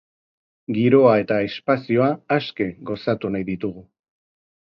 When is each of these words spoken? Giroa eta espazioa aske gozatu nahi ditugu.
Giroa 0.77 1.11
eta 1.23 1.35
espazioa 1.49 2.09
aske 2.37 2.67
gozatu 2.91 3.31
nahi 3.35 3.49
ditugu. 3.51 3.85